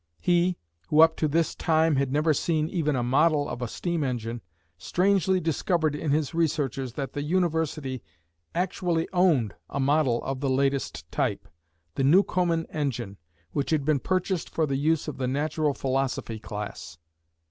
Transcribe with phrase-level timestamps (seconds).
[0.19, 0.57] He,
[0.87, 4.41] who up to this time had never seen even a model of a steam engine,
[4.75, 8.01] strangely discovered in his researches that the university
[8.55, 11.47] actually owned a model of the latest type,
[11.93, 13.17] the Newcomen engine,
[13.51, 16.97] which had been purchased for the use of the natural philosophy class.